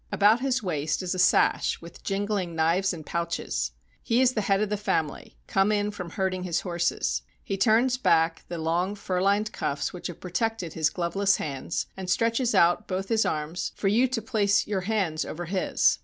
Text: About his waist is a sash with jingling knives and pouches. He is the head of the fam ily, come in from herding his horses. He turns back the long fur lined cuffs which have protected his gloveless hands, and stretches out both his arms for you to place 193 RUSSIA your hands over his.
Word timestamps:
About 0.11 0.39
his 0.39 0.63
waist 0.63 1.03
is 1.03 1.13
a 1.13 1.19
sash 1.19 1.79
with 1.79 2.03
jingling 2.03 2.55
knives 2.55 2.91
and 2.91 3.05
pouches. 3.05 3.71
He 4.01 4.19
is 4.19 4.33
the 4.33 4.41
head 4.41 4.59
of 4.59 4.69
the 4.71 4.75
fam 4.75 5.09
ily, 5.09 5.37
come 5.45 5.71
in 5.71 5.91
from 5.91 6.09
herding 6.09 6.41
his 6.41 6.61
horses. 6.61 7.21
He 7.43 7.55
turns 7.55 7.99
back 7.99 8.43
the 8.47 8.57
long 8.57 8.95
fur 8.95 9.21
lined 9.21 9.51
cuffs 9.53 9.93
which 9.93 10.07
have 10.07 10.19
protected 10.19 10.73
his 10.73 10.89
gloveless 10.89 11.35
hands, 11.35 11.85
and 11.95 12.09
stretches 12.09 12.55
out 12.55 12.87
both 12.87 13.09
his 13.09 13.27
arms 13.27 13.73
for 13.75 13.89
you 13.89 14.07
to 14.07 14.23
place 14.23 14.65
193 14.65 14.69
RUSSIA 14.71 14.71
your 14.71 14.97
hands 14.99 15.23
over 15.23 15.45
his. 15.45 15.99